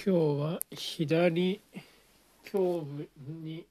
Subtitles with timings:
[0.00, 1.60] 今日は左
[2.54, 3.08] 胸部
[3.42, 3.66] に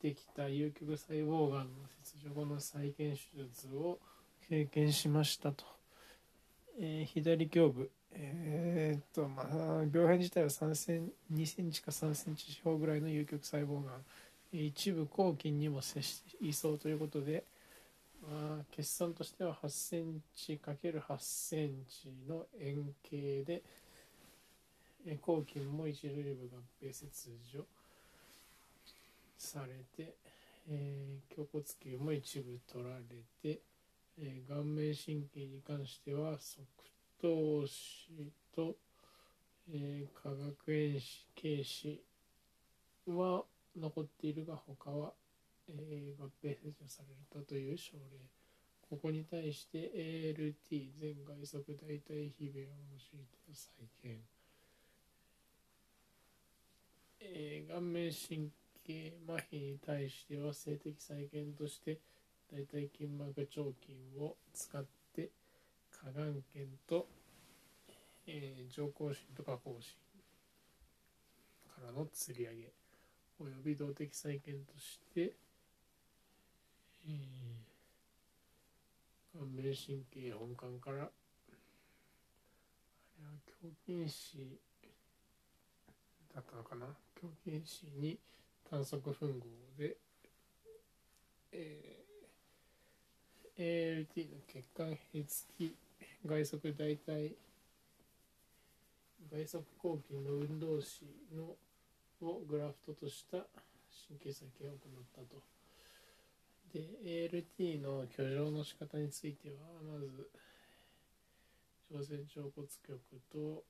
[0.00, 1.66] できた有局細胞がんの
[2.04, 3.98] 切除後の再建手術を
[4.48, 5.64] 経験しましたと、
[6.78, 7.90] えー、左胸部。
[8.12, 14.04] えー、っとまあ病変自体は3セン2センチか3センチ四方ぐらいの有局細胞がん。
[14.52, 17.42] 一部抗菌にも接していそうということで、
[18.22, 23.62] まあ、決算としては8センチ ×8 センチの円形で
[25.22, 27.64] 抗菌も一部合併切除
[29.38, 30.14] されて、
[30.68, 33.04] えー、胸骨球も一部取られ
[33.42, 33.60] て、
[34.20, 36.66] えー、顔面神経に関しては側
[37.20, 38.10] 頭視
[38.54, 38.76] と、
[39.72, 42.02] えー、化学遠視軽視
[43.06, 43.44] は
[43.76, 45.12] 残っているが他は、
[45.70, 48.18] えー、合併切除されたという症例。
[48.90, 50.54] ここに対して ALT
[50.98, 53.70] 全外側大体非弁を用いて再
[54.02, 54.37] 建。
[57.20, 58.50] えー、顔面神
[58.84, 61.98] 経麻痺に対しては性的再建として
[62.50, 63.70] 大腿筋膜腸筋
[64.18, 65.30] を使って
[65.90, 67.06] 下眼腱と、
[68.26, 69.96] えー、上行心と下行心
[71.74, 72.72] からの吊り上げ
[73.40, 75.32] および動的再建として、
[77.06, 81.10] えー、顔面神経本管からあ
[83.20, 83.32] れは
[83.86, 84.58] 胸筋子
[86.34, 86.86] だったのかな？
[87.20, 88.18] 狂犬子に
[88.70, 89.44] 短足吻合
[89.78, 89.96] で、
[91.52, 95.74] えー、ALT の血管壁付き
[96.24, 97.34] 外側大体
[99.30, 101.02] 外側抗菌の運動子
[101.34, 101.56] の
[102.20, 103.38] をグラフトとした
[104.08, 105.42] 神経再建を行ったと。
[106.72, 106.80] で
[107.30, 110.30] ALT の居上の仕方についてはまず
[111.90, 113.00] 朝鮮腸骨極
[113.32, 113.64] と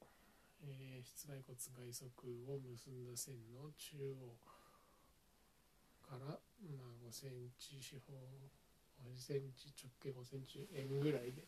[0.65, 2.11] えー、室外骨外
[2.47, 4.35] 側を結んだ線の中央
[6.03, 8.13] から、まあ、5センチ四方
[9.05, 11.45] 5センチ直径5センチ円ぐらいで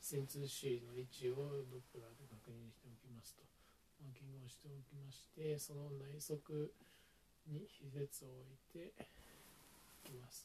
[0.00, 3.54] 線通 C の位置をドップラーで確認しておきますと。
[4.04, 6.68] マーキングをしておきましてその内側
[7.48, 8.92] に比舌を置いて
[10.04, 10.44] いきます、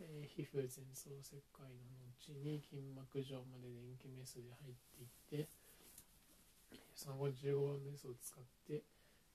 [0.00, 4.80] えー、皮膚前奏切開の後に筋膜上まで電気メスで入っ
[5.28, 5.61] ていって
[7.02, 8.86] 産後15番メスを使って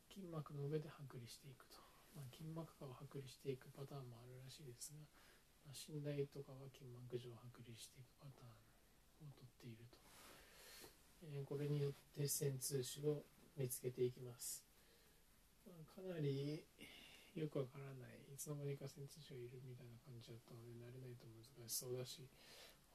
[0.08, 1.84] 筋膜の上で剥離していくと、
[2.16, 5.04] まあ、筋膜下を剥離していくパターンもあるらしいですが、
[5.68, 10.00] まあ、寝台とかは筋膜上剥離していくパターンをとっていると、
[11.28, 13.28] えー、これによって線通子を
[13.60, 14.64] 見つけていきます、
[15.68, 16.64] まあ、かなり
[17.36, 22.24] よくわからないいつの間にか線通子がいるみたいな感じだったので慣れないと難しそうだし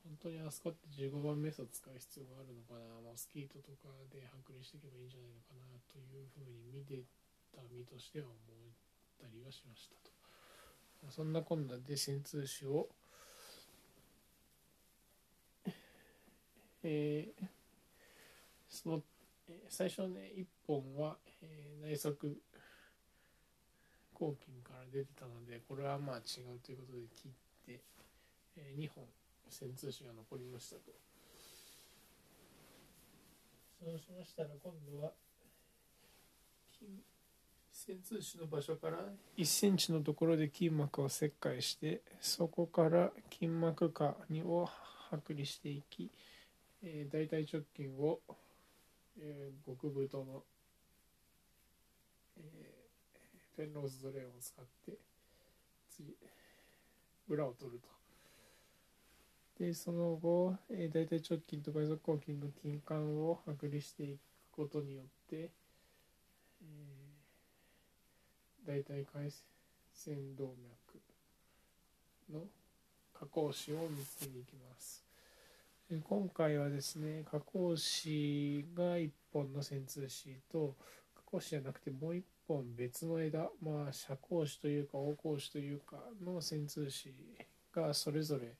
[0.02, 7.06] 本当にあそこって15番メスを使う必要があるのかな、モスキートとかで剥離していけばいいんじゃないのかなというふうに見て
[7.54, 8.74] た身としては思っ
[9.20, 10.10] たりはしましたと。
[11.10, 12.88] そんなこんなで線通紙を、
[16.82, 17.46] えー、
[18.68, 19.02] その、
[19.48, 22.16] え最初ね1本は、えー、内側
[24.14, 27.30] 抗菌から出てたのでこれはまあ違うということで切っ
[27.66, 27.80] て、
[28.56, 29.04] えー、2本
[29.50, 30.82] 線通紙が残りましたと
[33.84, 35.12] そうしましたら今度は
[37.84, 38.98] 線通紙の場所から
[39.36, 44.68] 1センチのところで筋膜を切開してそこから筋膜下にを
[45.10, 46.08] 剥離していき、
[46.84, 48.20] えー、大腿直筋を、
[49.18, 50.44] えー、極太の、
[52.38, 54.92] えー、フェンローズドレーンを使って
[55.90, 56.14] 次
[57.28, 58.01] 裏を取ると。
[59.62, 64.18] でその後、えー、大腿直筋と外側抗筋の筋管を剥離していく
[64.50, 69.30] ことによって、えー、大腿回
[69.94, 70.98] 線動脈
[72.32, 72.40] の
[73.14, 75.04] 加工子を見つけに行きます。
[76.08, 80.74] 今回はですね加工子が1本の線通子と
[81.14, 87.14] 加工子じゃなくてもう1本別の枝まあ遮光子というか横光子というかの線通子
[87.72, 88.54] がそれぞれ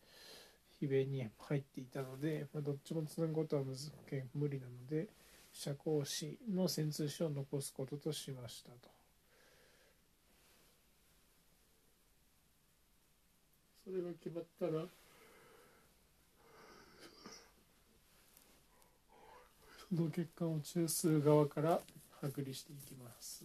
[0.83, 3.63] 非弁に入っていたので、まあ、どっちもつなぐことは
[4.35, 5.07] 無理なので
[5.53, 8.91] 遮光紙の線通紙を残すこととしましたと。
[13.85, 14.85] それが決まったら
[19.89, 21.81] その血管を中枢側から
[22.21, 23.45] 剥離していきます。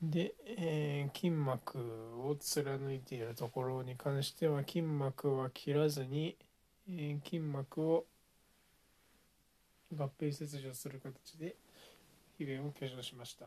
[0.00, 1.78] で、えー、筋膜
[2.24, 6.36] を貫いているところに関しては筋膜は切らずに、
[6.88, 8.04] えー、筋膜を、
[9.96, 11.56] 合併切除する形で
[12.36, 13.46] 非弁を挙上しました、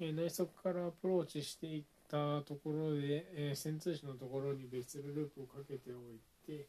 [0.00, 6.66] えー、内側からアプローチしていったところで、えー、潜通紙のところに別ループをかけておいて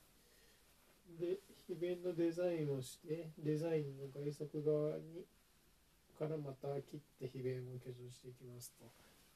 [1.20, 1.38] で
[1.68, 5.24] 非弁のデザインをしてデザインの外側側に
[6.20, 8.86] からまた切って非弁を挙上していきますと、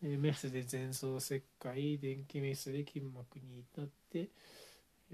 [0.04, 4.28] えー、メスで前奏切開電気メスで筋膜に至って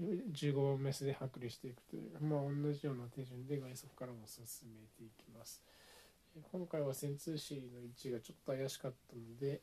[0.00, 4.42] 15番メスで剥離していくというまあ同じような手順で外側からも進
[4.74, 5.62] めていきます。
[6.52, 9.60] 今回は潜通紙の位置がちょっと怪しかったので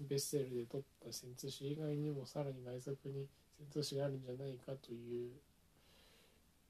[0.00, 3.26] ベッセルで取った潜通紙以外にもさらに外側に
[3.72, 5.32] 潜通紙があるんじゃないかという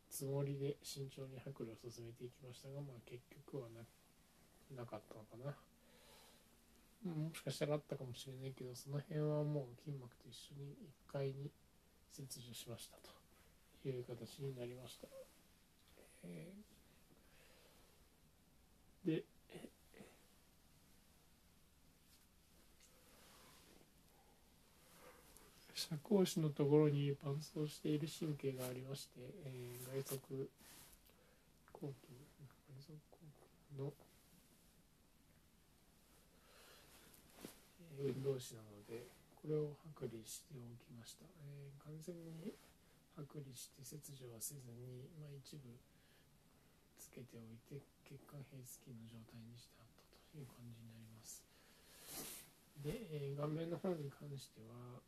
[0.09, 3.19] つもりで慎重に剥離を進めていきましたが、まあ、結
[3.51, 3.83] 局はな
[4.77, 5.55] なかったのかな。
[7.05, 10.77] もしかしたらあったかもしれないけど、その辺はもう筋膜と一緒に
[11.09, 11.51] 1階に
[12.13, 12.97] 切除しました
[13.83, 15.09] という形になりました。
[16.25, 19.25] えー、で、
[25.75, 29.11] 尺押しのところに伴走している神経がありまして、
[29.45, 30.47] えー、外側
[31.73, 33.19] 後筋外側後
[33.75, 33.93] 筋の
[37.99, 39.09] 運動詞なので
[39.43, 42.55] これを剥離しておきました、えー、完全に
[43.19, 45.69] 剥離して切除はせずに、まあ、一部
[46.97, 51.43] つけておいて血管閉付の状態にしてあったという感じになります。
[52.81, 55.03] で、えー、顔面の方に関しては、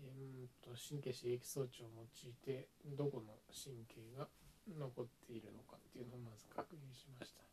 [0.00, 4.26] えー、と神経刺激装置を用いてどこの神経が
[4.66, 7.44] 残っているのかっていうのをまず確認しました。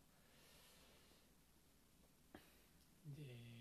[3.20, 3.51] で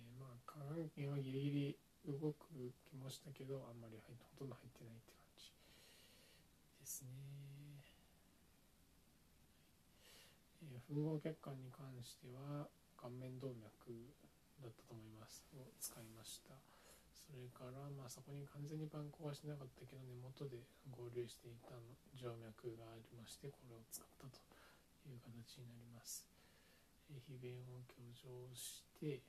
[0.71, 1.77] 半身はギリギリ
[2.07, 2.47] 動く
[2.88, 5.51] きましたけどあんまり入ってほとんど入ってないって感じ
[6.79, 7.12] ですね、
[10.63, 13.91] えー、吻合血管に関しては顔面動脈
[14.63, 15.44] だったと思います。
[15.57, 16.53] を使いました。
[17.12, 21.79] それからまあそこに完全にパン粉はしなかったけど根元で合流していた
[22.13, 24.35] 静脈がありましてこれを使ったと
[25.07, 26.27] いう形になります、
[27.07, 29.23] えー、非弁を強調して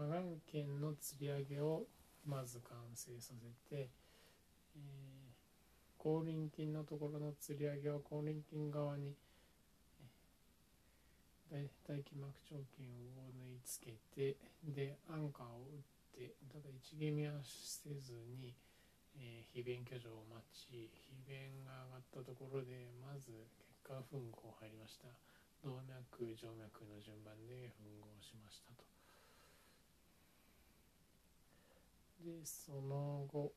[0.00, 1.84] 下眼圏の吊り上げを
[2.24, 3.90] まず完成させて、
[4.74, 9.12] えー、後輪筋のところの吊り上げを後輪筋側に
[11.52, 15.84] 大筋膜腸筋を縫い付けてでアンカーを打っ
[16.16, 18.54] てただ一気味はせずに、
[19.20, 23.36] えー、非弁居上を待ち非弁が上がったところでまず
[23.84, 25.12] 血管吻合入りました
[25.60, 28.89] 動脈静脈の順番で吻合しましたと。
[32.24, 33.52] でその後、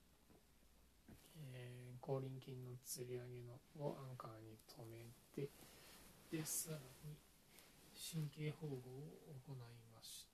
[1.51, 5.03] えー、後輪筋の吊り上げのをアンカーに止め
[5.35, 5.49] て
[6.31, 7.17] でさらに
[7.93, 8.79] 神経保護を
[9.43, 9.57] 行い
[9.91, 10.25] まし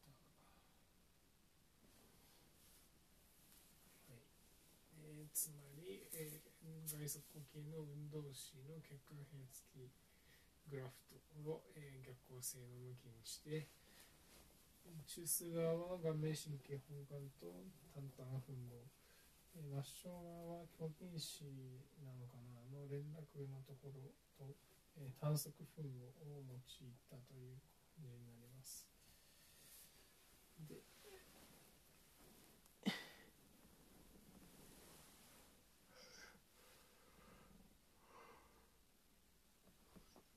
[4.07, 4.21] た、はい。
[5.01, 9.89] えー、つまり、えー、外側呼吸の運動子の血管変付き
[10.69, 13.65] グラフトを、えー、逆行性の向きにして
[15.09, 17.65] 中枢側は顔面神経本管と
[17.97, 18.77] 淡々吻合
[19.57, 21.49] 末梢側は胸筋子
[22.05, 22.49] なのかな。
[22.69, 24.55] の連絡のところと、
[24.97, 27.57] えー、短足吻合を用いたという
[28.03, 28.87] 例になります。
[30.67, 30.83] で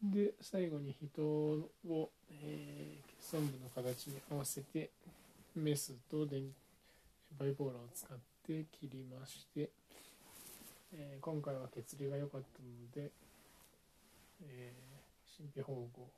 [0.03, 4.91] で最後に人を、えー、血損部の形に合わせて
[5.55, 6.43] メスと電
[7.39, 9.71] バイポーラーを使って切りまして、
[10.93, 13.11] えー、今回は血流が良かったので、
[14.43, 16.11] えー、神秘保護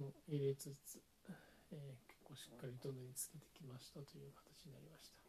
[0.00, 0.98] も入れつつ、
[1.72, 5.22] えー、結構しっかりと縫い付けてきましたという形になりました。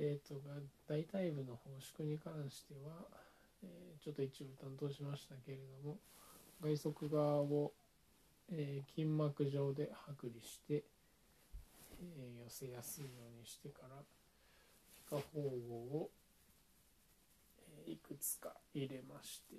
[0.00, 0.40] で、えっと、
[0.88, 3.04] 大腿部の放縮に関しては、
[3.62, 3.68] え、
[4.02, 5.98] ちょっと一部担当しましたけれども
[6.76, 7.72] 外側を、
[8.50, 13.88] えー、筋膜上で剥離して、えー、寄せやすいようにしてから
[15.06, 15.46] 皮下縫合
[15.98, 16.10] を、
[17.86, 19.54] えー、いくつか入れまして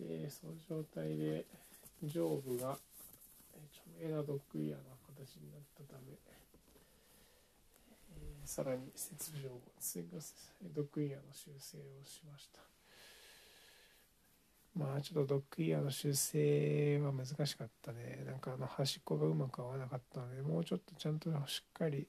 [0.00, 1.44] でその状態で
[2.04, 2.78] 上部が、
[3.52, 6.16] え著名なドッグイヤーな形になったため、え
[8.44, 10.18] さらに切除を追加
[10.72, 12.77] ドッグイヤーの修正をしました。
[14.78, 18.22] まあちょっとドッグイヤーの修正は難しかったね。
[18.24, 22.06] なんかあの端っこがうまく合わなかったので、もうちょっとちゃんとしっかり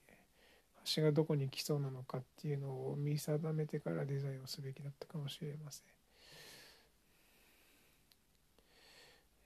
[0.84, 5.86] 足がどこに来そうなのかっていうのを見定めてからデザインをすべきだったかもしれません。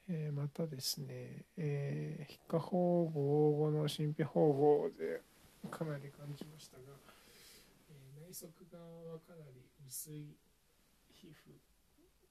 [0.09, 5.21] えー、またですね、えー、皮下縫合後の神秘縫合で
[5.71, 6.83] かなり感じましたが、
[7.89, 10.35] えー、内側側はかなり薄い
[11.09, 11.72] 皮膚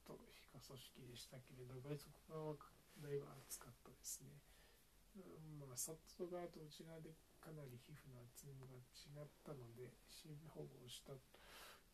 [0.07, 2.61] と皮下組織でしたけれど外側は
[3.01, 4.37] だいぶ厚かったですね。
[5.61, 5.97] まあ、外
[6.29, 11.13] 側と内側でかなり皮膚の厚みが違ったので真皮縫合をした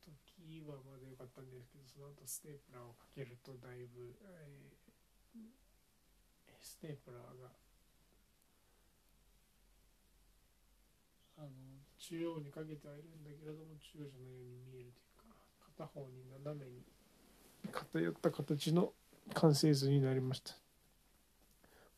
[0.04, 5.48] 時はまだ良かったんですけどその後ステープラーをかけるとだいぶ、えー、
[6.60, 7.50] ステープラーが
[11.38, 11.50] あの
[11.98, 15.26] 中央にかけてはいるんだけれども中央じゃないように見えるというか
[15.78, 16.82] 片方に斜めに
[17.72, 18.92] 偏った形の
[19.34, 20.54] 完成図になりました。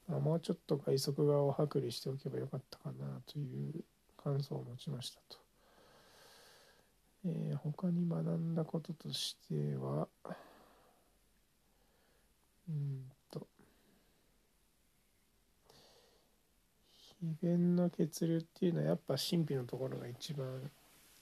[0.08, 3.84] まあ、もうちょっと外側を剥離しておけばよかったかなという
[4.16, 5.38] 感想を持ちましたと。
[7.24, 10.08] えー、他に学んだこととしては、
[12.68, 13.46] うんと、
[16.96, 20.70] 非便の血流っていうのはやっぱ神秘のところが一番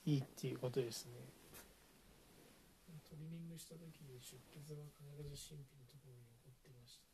[0.07, 1.38] いいっていうことですね。
[3.59, 7.11] した時に出血は必ず神秘のところに起こってました。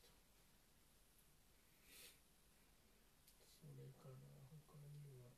[3.64, 4.14] それから、
[4.52, 5.32] 他には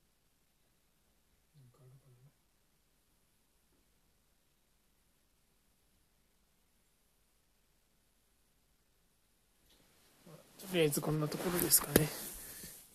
[10.59, 12.09] とりあえずこんなところですかね。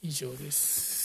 [0.01, 1.00] 以上です。